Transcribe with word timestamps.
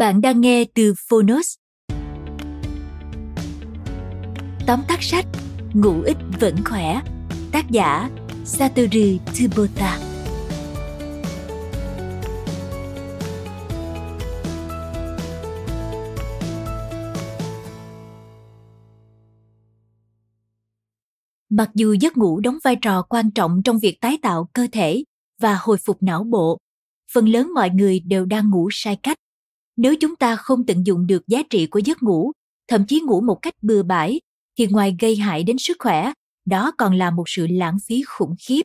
Bạn 0.00 0.20
đang 0.20 0.40
nghe 0.40 0.64
từ 0.74 0.94
Phonos. 1.08 1.54
Tóm 4.66 4.80
tắt 4.88 5.02
sách 5.02 5.26
Ngủ 5.74 6.02
ít 6.02 6.16
vẫn 6.40 6.56
khỏe 6.64 7.00
Tác 7.52 7.70
giả 7.70 8.10
Satoru 8.44 9.16
Tsubota 9.32 9.98
Mặc 21.50 21.70
dù 21.74 21.92
giấc 21.92 22.16
ngủ 22.16 22.40
đóng 22.40 22.58
vai 22.64 22.76
trò 22.82 23.02
quan 23.02 23.30
trọng 23.30 23.62
trong 23.64 23.78
việc 23.78 23.98
tái 24.00 24.18
tạo 24.22 24.48
cơ 24.52 24.66
thể 24.72 25.04
và 25.40 25.58
hồi 25.60 25.76
phục 25.76 26.02
não 26.02 26.24
bộ, 26.24 26.58
phần 27.12 27.28
lớn 27.28 27.50
mọi 27.54 27.70
người 27.70 28.00
đều 28.00 28.24
đang 28.24 28.50
ngủ 28.50 28.68
sai 28.72 28.96
cách 29.02 29.19
nếu 29.80 29.96
chúng 29.96 30.16
ta 30.16 30.36
không 30.36 30.66
tận 30.66 30.86
dụng 30.86 31.06
được 31.06 31.26
giá 31.26 31.42
trị 31.50 31.66
của 31.66 31.78
giấc 31.78 32.02
ngủ, 32.02 32.32
thậm 32.68 32.86
chí 32.88 33.00
ngủ 33.00 33.20
một 33.20 33.38
cách 33.42 33.54
bừa 33.62 33.82
bãi, 33.82 34.20
thì 34.58 34.66
ngoài 34.66 34.96
gây 35.00 35.16
hại 35.16 35.42
đến 35.42 35.58
sức 35.58 35.76
khỏe, 35.78 36.12
đó 36.44 36.72
còn 36.78 36.94
là 36.94 37.10
một 37.10 37.24
sự 37.26 37.46
lãng 37.46 37.78
phí 37.86 38.02
khủng 38.06 38.34
khiếp. 38.38 38.62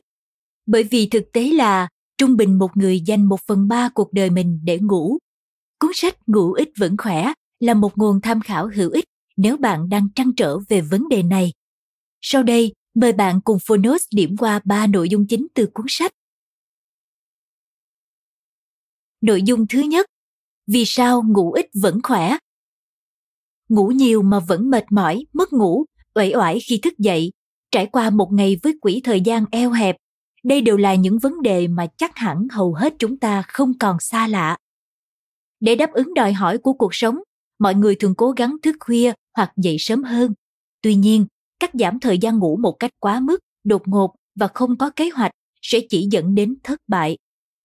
Bởi 0.66 0.82
vì 0.84 1.08
thực 1.08 1.24
tế 1.32 1.50
là, 1.52 1.88
trung 2.18 2.36
bình 2.36 2.58
một 2.58 2.76
người 2.76 3.00
dành 3.00 3.24
một 3.24 3.40
phần 3.46 3.68
ba 3.68 3.88
cuộc 3.88 4.12
đời 4.12 4.30
mình 4.30 4.60
để 4.64 4.78
ngủ. 4.78 5.18
Cuốn 5.78 5.90
sách 5.94 6.28
ngủ 6.28 6.52
ít 6.52 6.68
vẫn 6.78 6.96
khỏe 6.96 7.32
là 7.60 7.74
một 7.74 7.98
nguồn 7.98 8.20
tham 8.20 8.40
khảo 8.40 8.70
hữu 8.74 8.90
ích 8.90 9.04
nếu 9.36 9.56
bạn 9.56 9.88
đang 9.88 10.08
trăn 10.14 10.32
trở 10.36 10.58
về 10.68 10.80
vấn 10.80 11.08
đề 11.08 11.22
này. 11.22 11.52
Sau 12.20 12.42
đây, 12.42 12.72
mời 12.94 13.12
bạn 13.12 13.40
cùng 13.44 13.58
phonos 13.66 14.02
điểm 14.14 14.36
qua 14.36 14.60
ba 14.64 14.86
nội 14.86 15.08
dung 15.08 15.26
chính 15.26 15.46
từ 15.54 15.66
cuốn 15.74 15.86
sách. 15.88 16.12
Nội 19.20 19.42
dung 19.42 19.66
thứ 19.66 19.80
nhất 19.80 20.06
vì 20.66 20.84
sao 20.86 21.22
ngủ 21.26 21.52
ít 21.52 21.66
vẫn 21.82 21.98
khỏe? 22.02 22.36
Ngủ 23.68 23.88
nhiều 23.88 24.22
mà 24.22 24.40
vẫn 24.40 24.70
mệt 24.70 24.84
mỏi, 24.90 25.26
mất 25.32 25.52
ngủ, 25.52 25.84
uể 26.14 26.32
oải 26.34 26.58
khi 26.60 26.78
thức 26.82 26.98
dậy. 26.98 27.32
Trải 27.70 27.86
qua 27.86 28.10
một 28.10 28.32
ngày 28.32 28.56
với 28.62 28.78
quỹ 28.80 29.00
thời 29.04 29.20
gian 29.20 29.44
eo 29.50 29.70
hẹp, 29.70 29.96
đây 30.44 30.60
đều 30.60 30.76
là 30.76 30.94
những 30.94 31.18
vấn 31.18 31.42
đề 31.42 31.68
mà 31.68 31.86
chắc 31.96 32.16
hẳn 32.16 32.46
hầu 32.50 32.74
hết 32.74 32.94
chúng 32.98 33.18
ta 33.18 33.42
không 33.48 33.78
còn 33.78 33.96
xa 34.00 34.26
lạ. 34.26 34.56
Để 35.60 35.74
đáp 35.74 35.92
ứng 35.92 36.14
đòi 36.14 36.32
hỏi 36.32 36.58
của 36.58 36.72
cuộc 36.72 36.94
sống, 36.94 37.18
mọi 37.58 37.74
người 37.74 37.94
thường 37.94 38.14
cố 38.14 38.30
gắng 38.30 38.56
thức 38.62 38.76
khuya 38.80 39.12
hoặc 39.36 39.52
dậy 39.56 39.76
sớm 39.78 40.02
hơn. 40.02 40.32
Tuy 40.82 40.94
nhiên, 40.94 41.26
cắt 41.60 41.70
giảm 41.74 42.00
thời 42.00 42.18
gian 42.18 42.38
ngủ 42.38 42.56
một 42.56 42.76
cách 42.78 42.90
quá 43.00 43.20
mức, 43.20 43.40
đột 43.64 43.88
ngột 43.88 44.14
và 44.34 44.48
không 44.54 44.78
có 44.78 44.90
kế 44.96 45.10
hoạch 45.10 45.32
sẽ 45.62 45.80
chỉ 45.88 46.08
dẫn 46.10 46.34
đến 46.34 46.56
thất 46.64 46.80
bại. 46.88 47.16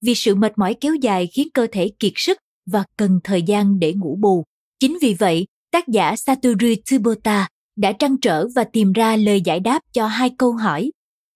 Vì 0.02 0.16
sự 0.16 0.36
mệt 0.36 0.58
mỏi 0.58 0.76
kéo 0.82 0.96
dài 0.96 1.28
khiến 1.34 1.48
cơ 1.54 1.68
thể 1.72 1.92
kiệt 2.00 2.14
sức 2.16 2.38
và 2.66 2.84
cần 2.98 3.20
thời 3.24 3.42
gian 3.42 3.80
để 3.80 3.94
ngủ 3.94 4.18
bù. 4.22 4.44
Chính 4.80 4.98
vì 5.02 5.14
vậy, 5.14 5.48
tác 5.72 5.88
giả 5.88 6.16
Satoru 6.16 6.68
Tsubota 6.86 7.48
đã 7.76 7.92
trăn 7.92 8.18
trở 8.18 8.48
và 8.56 8.64
tìm 8.64 8.94
ra 8.94 9.16
lời 9.16 9.42
giải 9.42 9.60
đáp 9.60 9.82
cho 9.94 10.08
hai 10.08 10.30
câu 10.38 10.52
hỏi. 10.52 10.92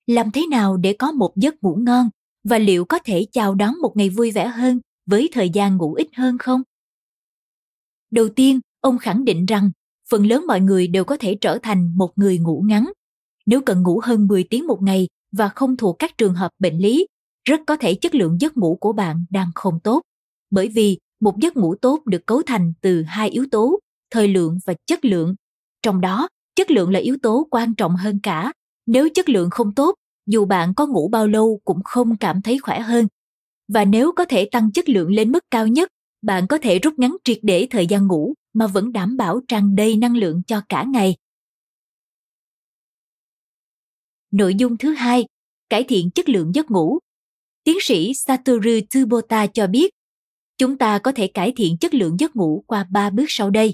Làm 0.07 0.31
thế 0.31 0.47
nào 0.51 0.77
để 0.77 0.93
có 0.93 1.11
một 1.11 1.33
giấc 1.35 1.63
ngủ 1.63 1.75
ngon 1.75 2.09
và 2.43 2.57
liệu 2.57 2.85
có 2.85 2.99
thể 2.99 3.25
chào 3.31 3.55
đón 3.55 3.73
một 3.81 3.97
ngày 3.97 4.09
vui 4.09 4.31
vẻ 4.31 4.47
hơn 4.47 4.79
với 5.05 5.29
thời 5.33 5.49
gian 5.49 5.77
ngủ 5.77 5.93
ít 5.93 6.07
hơn 6.15 6.37
không? 6.37 6.61
Đầu 8.11 8.29
tiên, 8.29 8.59
ông 8.81 8.97
khẳng 8.97 9.25
định 9.25 9.45
rằng 9.45 9.71
phần 10.09 10.25
lớn 10.25 10.43
mọi 10.47 10.61
người 10.61 10.87
đều 10.87 11.03
có 11.03 11.17
thể 11.17 11.37
trở 11.41 11.57
thành 11.63 11.97
một 11.97 12.11
người 12.15 12.39
ngủ 12.39 12.63
ngắn. 12.67 12.91
Nếu 13.45 13.61
cần 13.61 13.83
ngủ 13.83 13.99
hơn 14.03 14.27
10 14.27 14.43
tiếng 14.43 14.67
một 14.67 14.81
ngày 14.81 15.07
và 15.31 15.49
không 15.49 15.77
thuộc 15.77 15.95
các 15.99 16.17
trường 16.17 16.33
hợp 16.33 16.51
bệnh 16.59 16.77
lý, 16.77 17.07
rất 17.45 17.59
có 17.67 17.75
thể 17.75 17.95
chất 17.95 18.15
lượng 18.15 18.37
giấc 18.39 18.57
ngủ 18.57 18.77
của 18.81 18.93
bạn 18.93 19.25
đang 19.29 19.51
không 19.55 19.79
tốt. 19.83 20.01
Bởi 20.51 20.67
vì 20.67 20.97
một 21.19 21.39
giấc 21.39 21.57
ngủ 21.57 21.75
tốt 21.75 22.05
được 22.05 22.25
cấu 22.25 22.41
thành 22.45 22.73
từ 22.81 23.03
hai 23.03 23.29
yếu 23.29 23.45
tố, 23.51 23.79
thời 24.11 24.27
lượng 24.27 24.57
và 24.65 24.73
chất 24.85 25.05
lượng. 25.05 25.35
Trong 25.81 26.01
đó, 26.01 26.27
chất 26.55 26.71
lượng 26.71 26.91
là 26.91 26.99
yếu 26.99 27.17
tố 27.21 27.47
quan 27.51 27.75
trọng 27.75 27.95
hơn 27.95 28.19
cả. 28.23 28.53
Nếu 28.85 29.09
chất 29.13 29.29
lượng 29.29 29.49
không 29.49 29.75
tốt, 29.75 29.95
dù 30.25 30.45
bạn 30.45 30.73
có 30.73 30.87
ngủ 30.87 31.07
bao 31.07 31.27
lâu 31.27 31.59
cũng 31.65 31.83
không 31.83 32.17
cảm 32.17 32.41
thấy 32.41 32.57
khỏe 32.59 32.79
hơn. 32.79 33.07
Và 33.67 33.85
nếu 33.85 34.11
có 34.11 34.25
thể 34.25 34.49
tăng 34.51 34.71
chất 34.71 34.89
lượng 34.89 35.11
lên 35.11 35.31
mức 35.31 35.43
cao 35.51 35.67
nhất, 35.67 35.89
bạn 36.21 36.47
có 36.47 36.57
thể 36.57 36.79
rút 36.79 36.99
ngắn 36.99 37.15
triệt 37.23 37.39
để 37.41 37.67
thời 37.69 37.87
gian 37.87 38.07
ngủ 38.07 38.33
mà 38.53 38.67
vẫn 38.67 38.91
đảm 38.91 39.17
bảo 39.17 39.39
tràn 39.47 39.75
đầy 39.75 39.97
năng 39.97 40.17
lượng 40.17 40.41
cho 40.47 40.61
cả 40.69 40.83
ngày. 40.83 41.15
Nội 44.31 44.55
dung 44.55 44.77
thứ 44.77 44.93
hai, 44.93 45.25
cải 45.69 45.83
thiện 45.83 46.11
chất 46.11 46.29
lượng 46.29 46.51
giấc 46.55 46.71
ngủ. 46.71 46.99
Tiến 47.63 47.77
sĩ 47.81 48.13
satoru 48.13 48.79
tsubota 48.89 49.47
cho 49.47 49.67
biết 49.67 49.94
Chúng 50.57 50.77
ta 50.77 50.99
có 50.99 51.11
thể 51.11 51.27
cải 51.27 51.53
thiện 51.55 51.77
chất 51.77 51.93
lượng 51.93 52.19
giấc 52.19 52.35
ngủ 52.35 52.63
qua 52.67 52.85
3 52.91 53.09
bước 53.09 53.25
sau 53.27 53.49
đây. 53.49 53.73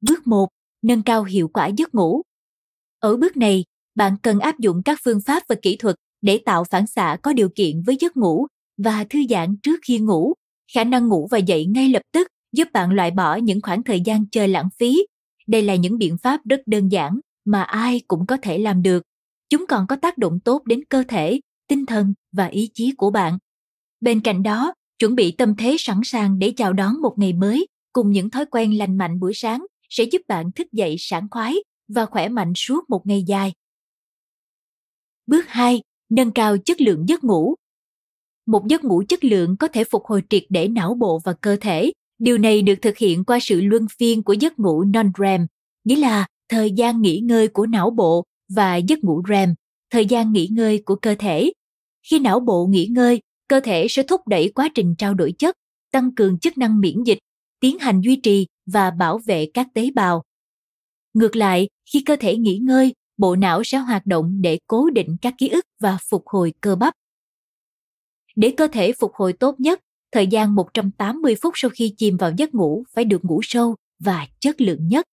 Bước 0.00 0.26
1. 0.26 0.48
Nâng 0.82 1.02
cao 1.02 1.24
hiệu 1.24 1.48
quả 1.48 1.66
giấc 1.66 1.94
ngủ. 1.94 2.22
Ở 2.98 3.16
bước 3.16 3.36
này, 3.36 3.64
bạn 3.94 4.16
cần 4.22 4.40
áp 4.40 4.58
dụng 4.58 4.82
các 4.84 4.98
phương 5.04 5.20
pháp 5.20 5.42
và 5.48 5.56
kỹ 5.62 5.76
thuật 5.76 5.96
để 6.22 6.40
tạo 6.44 6.64
phản 6.64 6.86
xạ 6.86 7.16
có 7.22 7.32
điều 7.32 7.48
kiện 7.48 7.82
với 7.82 7.96
giấc 8.00 8.16
ngủ 8.16 8.46
và 8.76 9.04
thư 9.04 9.18
giãn 9.30 9.56
trước 9.62 9.80
khi 9.86 9.98
ngủ. 9.98 10.32
Khả 10.74 10.84
năng 10.84 11.08
ngủ 11.08 11.28
và 11.30 11.38
dậy 11.38 11.66
ngay 11.66 11.88
lập 11.88 12.02
tức 12.12 12.28
giúp 12.52 12.68
bạn 12.72 12.90
loại 12.90 13.10
bỏ 13.10 13.36
những 13.36 13.60
khoảng 13.60 13.82
thời 13.82 14.00
gian 14.00 14.26
chờ 14.26 14.46
lãng 14.46 14.68
phí. 14.78 15.06
Đây 15.46 15.62
là 15.62 15.74
những 15.74 15.98
biện 15.98 16.18
pháp 16.18 16.40
rất 16.44 16.60
đơn 16.66 16.88
giản 16.88 17.20
mà 17.44 17.62
ai 17.62 18.00
cũng 18.08 18.26
có 18.26 18.36
thể 18.42 18.58
làm 18.58 18.82
được. 18.82 19.02
Chúng 19.50 19.64
còn 19.68 19.86
có 19.86 19.96
tác 19.96 20.18
động 20.18 20.40
tốt 20.40 20.62
đến 20.64 20.84
cơ 20.88 21.04
thể, 21.08 21.40
tinh 21.68 21.86
thần 21.86 22.14
và 22.32 22.46
ý 22.46 22.70
chí 22.74 22.92
của 22.96 23.10
bạn. 23.10 23.38
Bên 24.00 24.20
cạnh 24.20 24.42
đó, 24.42 24.74
chuẩn 24.98 25.14
bị 25.14 25.32
tâm 25.32 25.56
thế 25.56 25.76
sẵn 25.78 26.00
sàng 26.04 26.38
để 26.38 26.52
chào 26.56 26.72
đón 26.72 27.00
một 27.02 27.14
ngày 27.16 27.32
mới 27.32 27.66
cùng 27.92 28.10
những 28.10 28.30
thói 28.30 28.46
quen 28.46 28.78
lành 28.78 28.98
mạnh 28.98 29.20
buổi 29.20 29.32
sáng 29.34 29.66
sẽ 29.90 30.04
giúp 30.04 30.22
bạn 30.28 30.52
thức 30.52 30.72
dậy 30.72 30.96
sảng 30.98 31.28
khoái 31.30 31.56
và 31.88 32.06
khỏe 32.06 32.28
mạnh 32.28 32.52
suốt 32.56 32.90
một 32.90 33.06
ngày 33.06 33.22
dài. 33.26 33.52
Bước 35.26 35.48
2. 35.48 35.80
Nâng 36.10 36.30
cao 36.30 36.56
chất 36.58 36.80
lượng 36.80 37.08
giấc 37.08 37.24
ngủ. 37.24 37.54
Một 38.46 38.66
giấc 38.68 38.84
ngủ 38.84 39.02
chất 39.08 39.24
lượng 39.24 39.56
có 39.56 39.68
thể 39.68 39.84
phục 39.84 40.04
hồi 40.04 40.22
triệt 40.30 40.44
để 40.48 40.68
não 40.68 40.94
bộ 40.94 41.20
và 41.24 41.32
cơ 41.32 41.56
thể. 41.60 41.92
Điều 42.18 42.38
này 42.38 42.62
được 42.62 42.74
thực 42.82 42.98
hiện 42.98 43.24
qua 43.24 43.38
sự 43.42 43.60
luân 43.60 43.86
phiên 43.98 44.22
của 44.22 44.32
giấc 44.32 44.58
ngủ 44.58 44.84
non-REM, 44.84 45.46
nghĩa 45.84 45.96
là 45.96 46.26
thời 46.48 46.70
gian 46.70 47.02
nghỉ 47.02 47.20
ngơi 47.20 47.48
của 47.48 47.66
não 47.66 47.90
bộ 47.90 48.24
và 48.48 48.76
giấc 48.76 49.04
ngủ 49.04 49.22
REM, 49.28 49.54
thời 49.90 50.06
gian 50.06 50.32
nghỉ 50.32 50.48
ngơi 50.50 50.82
của 50.86 50.96
cơ 50.96 51.14
thể. 51.18 51.52
Khi 52.10 52.18
não 52.18 52.40
bộ 52.40 52.66
nghỉ 52.66 52.86
ngơi, 52.86 53.20
cơ 53.48 53.60
thể 53.60 53.86
sẽ 53.90 54.02
thúc 54.02 54.28
đẩy 54.28 54.52
quá 54.54 54.68
trình 54.74 54.94
trao 54.98 55.14
đổi 55.14 55.32
chất, 55.38 55.56
tăng 55.92 56.14
cường 56.14 56.38
chức 56.38 56.58
năng 56.58 56.80
miễn 56.80 57.02
dịch, 57.02 57.18
tiến 57.60 57.78
hành 57.78 58.00
duy 58.00 58.16
trì 58.16 58.46
và 58.66 58.90
bảo 58.90 59.18
vệ 59.18 59.46
các 59.54 59.66
tế 59.74 59.90
bào. 59.94 60.22
Ngược 61.14 61.36
lại, 61.36 61.68
khi 61.92 62.02
cơ 62.06 62.16
thể 62.16 62.36
nghỉ 62.36 62.58
ngơi, 62.58 62.94
bộ 63.16 63.36
não 63.36 63.64
sẽ 63.64 63.78
hoạt 63.78 64.06
động 64.06 64.40
để 64.40 64.58
cố 64.66 64.90
định 64.90 65.16
các 65.22 65.34
ký 65.38 65.48
ức 65.48 65.64
và 65.80 65.98
phục 66.10 66.22
hồi 66.26 66.52
cơ 66.60 66.76
bắp. 66.76 66.94
Để 68.36 68.54
cơ 68.56 68.68
thể 68.72 68.92
phục 68.92 69.12
hồi 69.14 69.32
tốt 69.32 69.60
nhất, 69.60 69.80
thời 70.12 70.26
gian 70.26 70.54
180 70.54 71.34
phút 71.42 71.52
sau 71.56 71.70
khi 71.70 71.94
chìm 71.96 72.16
vào 72.16 72.32
giấc 72.36 72.54
ngủ 72.54 72.84
phải 72.94 73.04
được 73.04 73.24
ngủ 73.24 73.40
sâu 73.42 73.76
và 73.98 74.26
chất 74.40 74.60
lượng 74.60 74.88
nhất. 74.88 75.04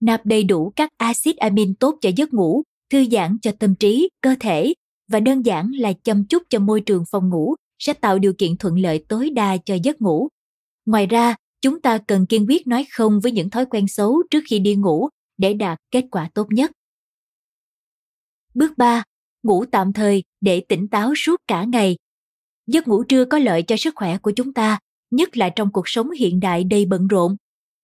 Nạp 0.00 0.26
đầy 0.26 0.44
đủ 0.44 0.72
các 0.76 0.90
axit 0.96 1.36
amin 1.36 1.74
tốt 1.74 1.98
cho 2.00 2.10
giấc 2.16 2.34
ngủ, 2.34 2.62
thư 2.90 3.04
giãn 3.10 3.38
cho 3.42 3.52
tâm 3.58 3.74
trí, 3.74 4.08
cơ 4.20 4.34
thể 4.40 4.74
và 5.10 5.20
đơn 5.20 5.46
giản 5.46 5.70
là 5.74 5.92
chăm 5.92 6.24
chút 6.24 6.42
cho 6.50 6.58
môi 6.58 6.80
trường 6.80 7.04
phòng 7.10 7.28
ngủ 7.28 7.54
sẽ 7.78 7.92
tạo 7.92 8.18
điều 8.18 8.32
kiện 8.32 8.56
thuận 8.56 8.78
lợi 8.78 9.04
tối 9.08 9.30
đa 9.30 9.56
cho 9.56 9.74
giấc 9.82 10.00
ngủ. 10.00 10.28
Ngoài 10.86 11.06
ra, 11.06 11.34
chúng 11.62 11.80
ta 11.80 11.98
cần 11.98 12.26
kiên 12.26 12.46
quyết 12.48 12.66
nói 12.66 12.86
không 12.92 13.20
với 13.20 13.32
những 13.32 13.50
thói 13.50 13.66
quen 13.66 13.88
xấu 13.88 14.22
trước 14.30 14.44
khi 14.46 14.58
đi 14.58 14.74
ngủ 14.74 15.08
để 15.38 15.54
đạt 15.54 15.78
kết 15.90 16.04
quả 16.10 16.30
tốt 16.34 16.46
nhất. 16.50 16.70
Bước 18.54 18.78
3. 18.78 19.02
Ngủ 19.42 19.64
tạm 19.64 19.92
thời 19.92 20.22
để 20.40 20.60
tỉnh 20.68 20.88
táo 20.88 21.12
suốt 21.16 21.40
cả 21.46 21.64
ngày. 21.64 21.96
Giấc 22.66 22.88
ngủ 22.88 23.04
trưa 23.04 23.24
có 23.24 23.38
lợi 23.38 23.62
cho 23.62 23.76
sức 23.76 23.94
khỏe 23.96 24.18
của 24.18 24.30
chúng 24.30 24.52
ta, 24.52 24.78
nhất 25.10 25.36
là 25.36 25.48
trong 25.48 25.72
cuộc 25.72 25.88
sống 25.88 26.10
hiện 26.10 26.40
đại 26.40 26.64
đầy 26.64 26.84
bận 26.84 27.08
rộn. 27.08 27.36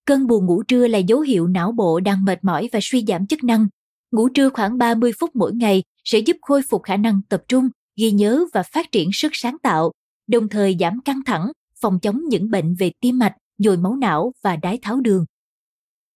Cơn 0.05 0.27
buồn 0.27 0.45
ngủ 0.45 0.63
trưa 0.63 0.87
là 0.87 0.97
dấu 0.97 1.19
hiệu 1.19 1.47
não 1.47 1.71
bộ 1.71 1.99
đang 1.99 2.25
mệt 2.25 2.43
mỏi 2.43 2.69
và 2.71 2.79
suy 2.81 3.05
giảm 3.07 3.27
chức 3.27 3.43
năng. 3.43 3.67
Ngủ 4.11 4.29
trưa 4.29 4.49
khoảng 4.49 4.77
30 4.77 5.11
phút 5.19 5.35
mỗi 5.35 5.53
ngày 5.53 5.83
sẽ 6.03 6.19
giúp 6.19 6.37
khôi 6.41 6.61
phục 6.69 6.83
khả 6.83 6.97
năng 6.97 7.21
tập 7.29 7.43
trung, 7.47 7.69
ghi 7.95 8.11
nhớ 8.11 8.45
và 8.53 8.63
phát 8.63 8.91
triển 8.91 9.09
sức 9.13 9.31
sáng 9.33 9.57
tạo, 9.63 9.91
đồng 10.27 10.49
thời 10.49 10.75
giảm 10.79 11.01
căng 11.05 11.23
thẳng, 11.25 11.51
phòng 11.81 11.99
chống 12.01 12.21
những 12.29 12.49
bệnh 12.49 12.75
về 12.75 12.91
tim 13.01 13.19
mạch, 13.19 13.33
nhồi 13.57 13.77
máu 13.77 13.95
não 13.95 14.31
và 14.43 14.55
đái 14.55 14.79
tháo 14.81 14.99
đường. 14.99 15.25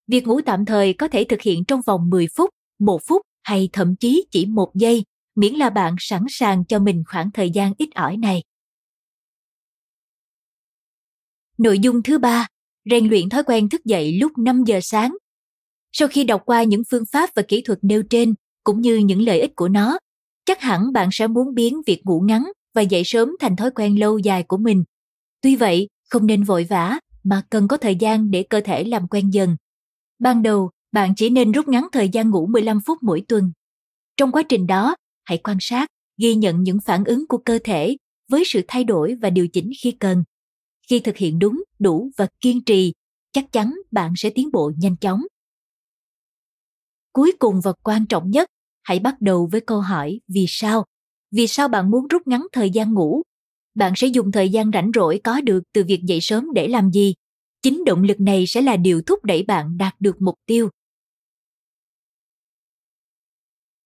Việc 0.08 0.28
ngủ 0.28 0.42
tạm 0.42 0.66
thời 0.66 0.94
có 0.94 1.08
thể 1.08 1.26
thực 1.30 1.42
hiện 1.42 1.66
trong 1.66 1.82
vòng 1.86 2.10
10 2.10 2.28
phút, 2.36 2.50
1 2.80 3.02
phút 3.08 3.22
hay 3.44 3.70
thậm 3.74 3.96
chí 3.96 4.26
chỉ 4.32 4.46
một 4.46 4.72
giây, 4.76 5.04
miễn 5.36 5.54
là 5.54 5.70
bạn 5.70 5.96
sẵn 6.00 6.24
sàng 6.30 6.66
cho 6.66 6.80
mình 6.80 7.04
khoảng 7.08 7.32
thời 7.32 7.50
gian 7.50 7.74
ít 7.78 7.90
ỏi 7.96 8.18
này. 8.18 8.44
Nội 11.58 11.80
dung 11.80 12.04
thứ 12.04 12.18
ba, 12.18 12.48
rèn 12.90 13.10
luyện 13.10 13.30
thói 13.30 13.44
quen 13.44 13.70
thức 13.70 13.86
dậy 13.86 14.18
lúc 14.20 14.32
5 14.38 14.64
giờ 14.64 14.80
sáng. 14.84 15.16
Sau 15.92 16.08
khi 16.08 16.24
đọc 16.24 16.42
qua 16.46 16.64
những 16.64 16.84
phương 16.92 17.04
pháp 17.12 17.30
và 17.36 17.44
kỹ 17.48 17.62
thuật 17.62 17.80
nêu 17.82 18.04
trên, 18.10 18.34
cũng 18.64 18.82
như 18.82 18.98
những 18.98 19.22
lợi 19.22 19.40
ích 19.40 19.56
của 19.56 19.68
nó, 19.68 19.98
chắc 20.46 20.62
hẳn 20.62 20.94
bạn 20.94 21.10
sẽ 21.12 21.28
muốn 21.28 21.54
biến 21.54 21.82
việc 21.88 22.02
ngủ 22.06 22.20
ngắn 22.20 22.44
và 22.76 22.82
dậy 22.82 23.02
sớm 23.06 23.30
thành 23.40 23.56
thói 23.56 23.72
quen 23.72 24.00
lâu 24.00 24.18
dài 24.18 24.44
của 24.44 24.58
mình. 24.58 24.84
Tuy 25.42 25.56
vậy, 25.56 25.88
không 26.10 26.26
nên 26.26 26.44
vội 26.44 26.64
vã 26.70 27.00
mà 27.24 27.44
cần 27.50 27.68
có 27.68 27.78
thời 27.78 27.96
gian 27.96 28.32
để 28.32 28.44
cơ 28.44 28.62
thể 28.62 28.84
làm 28.84 29.08
quen 29.08 29.30
dần. 29.30 29.56
Ban 30.20 30.44
đầu, 30.44 30.70
bạn 30.92 31.14
chỉ 31.16 31.30
nên 31.30 31.52
rút 31.52 31.68
ngắn 31.68 31.88
thời 31.92 32.10
gian 32.10 32.30
ngủ 32.30 32.48
15 32.48 32.80
phút 32.86 32.98
mỗi 33.02 33.24
tuần. 33.28 33.52
Trong 34.18 34.32
quá 34.32 34.44
trình 34.50 34.68
đó, 34.68 34.96
hãy 35.24 35.38
quan 35.38 35.58
sát, 35.60 35.90
ghi 36.18 36.36
nhận 36.36 36.64
những 36.64 36.78
phản 36.86 37.04
ứng 37.04 37.28
của 37.28 37.38
cơ 37.38 37.60
thể 37.64 37.98
với 38.30 38.44
sự 38.46 38.62
thay 38.68 38.84
đổi 38.84 39.16
và 39.22 39.30
điều 39.30 39.48
chỉnh 39.48 39.72
khi 39.82 39.92
cần. 39.92 40.24
Khi 40.90 41.00
thực 41.00 41.18
hiện 41.18 41.40
đúng, 41.40 41.64
đủ 41.80 42.12
và 42.18 42.28
kiên 42.42 42.64
trì, 42.64 42.94
chắc 43.32 43.52
chắn 43.52 43.76
bạn 43.92 44.14
sẽ 44.18 44.30
tiến 44.30 44.50
bộ 44.54 44.72
nhanh 44.78 44.98
chóng. 44.98 45.22
Cuối 47.14 47.32
cùng 47.40 47.62
và 47.62 47.74
quan 47.84 48.06
trọng 48.06 48.32
nhất, 48.32 48.50
hãy 48.84 49.00
bắt 49.00 49.16
đầu 49.22 49.50
với 49.52 49.62
câu 49.62 49.82
hỏi 49.82 50.20
vì 50.28 50.46
sao? 50.48 50.86
Vì 51.32 51.48
sao 51.48 51.68
bạn 51.68 51.92
muốn 51.92 52.08
rút 52.08 52.28
ngắn 52.28 52.48
thời 52.52 52.70
gian 52.70 52.94
ngủ? 52.94 53.22
Bạn 53.76 53.94
sẽ 53.96 54.08
dùng 54.08 54.32
thời 54.32 54.50
gian 54.50 54.72
rảnh 54.74 54.92
rỗi 54.96 55.22
có 55.24 55.42
được 55.42 55.64
từ 55.74 55.84
việc 55.88 56.02
dậy 56.04 56.22
sớm 56.22 56.54
để 56.54 56.68
làm 56.68 56.92
gì? 56.92 57.14
Chính 57.62 57.84
động 57.86 58.04
lực 58.04 58.20
này 58.20 58.48
sẽ 58.48 58.62
là 58.62 58.78
điều 58.78 59.02
thúc 59.02 59.26
đẩy 59.26 59.44
bạn 59.44 59.78
đạt 59.78 59.96
được 60.00 60.22
mục 60.22 60.36
tiêu. 60.46 60.70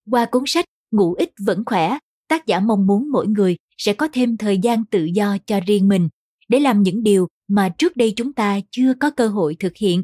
Qua 0.10 0.26
cuốn 0.26 0.44
sách 0.48 0.66
Ngủ 0.96 1.14
ít 1.14 1.30
vẫn 1.40 1.64
khỏe, 1.66 1.98
tác 2.28 2.46
giả 2.46 2.60
mong 2.60 2.88
muốn 2.88 3.12
mỗi 3.12 3.28
người 3.28 3.58
sẽ 3.78 3.94
có 3.94 4.08
thêm 4.14 4.38
thời 4.38 4.58
gian 4.58 4.86
tự 4.86 5.04
do 5.04 5.38
cho 5.46 5.60
riêng 5.60 5.88
mình 5.88 6.10
để 6.48 6.60
làm 6.60 6.84
những 6.84 7.04
điều 7.04 7.28
mà 7.48 7.70
trước 7.78 7.98
đây 7.98 8.14
chúng 8.16 8.34
ta 8.34 8.60
chưa 8.72 8.94
có 9.00 9.12
cơ 9.12 9.28
hội 9.28 9.56
thực 9.60 9.76
hiện. 9.78 10.04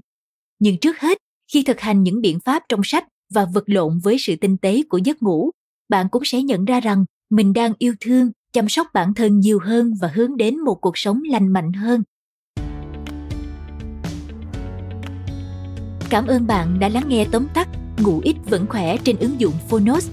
Nhưng 0.60 0.78
trước 0.78 1.00
hết, 1.00 1.18
khi 1.54 1.64
thực 1.64 1.80
hành 1.80 2.04
những 2.04 2.22
biện 2.22 2.40
pháp 2.46 2.64
trong 2.70 2.82
sách 2.84 3.08
và 3.34 3.46
vật 3.46 3.64
lộn 3.66 4.00
với 4.04 4.18
sự 4.20 4.36
tinh 4.42 4.58
tế 4.58 4.82
của 4.90 4.98
giấc 4.98 5.22
ngủ, 5.24 5.50
bạn 5.90 6.08
cũng 6.12 6.26
sẽ 6.26 6.42
nhận 6.42 6.66
ra 6.66 6.80
rằng 6.80 7.06
mình 7.30 7.54
đang 7.54 7.74
yêu 7.78 7.94
thương, 8.00 8.32
chăm 8.54 8.70
sóc 8.70 8.88
bản 8.94 9.14
thân 9.14 9.40
nhiều 9.40 9.60
hơn 9.64 9.94
và 10.02 10.12
hướng 10.14 10.38
đến 10.38 10.60
một 10.60 10.76
cuộc 10.82 10.98
sống 10.98 11.22
lành 11.24 11.48
mạnh 11.48 11.74
hơn. 11.74 12.04
Cảm 16.10 16.28
ơn 16.28 16.48
bạn 16.48 16.80
đã 16.80 16.90
lắng 16.90 17.04
nghe 17.08 17.26
tóm 17.32 17.48
tắt 17.54 17.68
Ngủ 18.00 18.20
ít 18.24 18.36
vẫn 18.50 18.66
khỏe 18.70 18.98
trên 18.98 19.18
ứng 19.18 19.40
dụng 19.40 19.54
Phonos. 19.70 20.10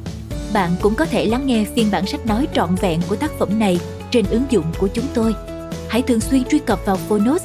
Bạn 0.53 0.71
cũng 0.83 0.95
có 0.95 1.05
thể 1.05 1.27
lắng 1.27 1.47
nghe 1.47 1.65
phiên 1.77 1.89
bản 1.93 2.07
sách 2.07 2.27
nói 2.27 2.49
trọn 2.55 2.75
vẹn 2.81 3.01
của 3.09 3.17
tác 3.17 3.31
phẩm 3.39 3.59
này 3.59 3.79
trên 4.11 4.25
ứng 4.31 4.45
dụng 4.51 4.65
của 4.79 4.89
chúng 4.95 5.05
tôi. 5.15 5.35
Hãy 5.89 6.03
thường 6.03 6.21
xuyên 6.21 6.45
truy 6.45 6.59
cập 6.59 6.79
vào 6.87 6.97
Phonos 6.97 7.45